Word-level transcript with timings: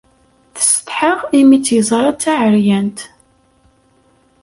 Tessetḥa 0.55 1.11
imi 1.39 1.57
tt-yeẓra 1.59 2.11
d 2.13 2.19
taɛeryant. 2.21 2.99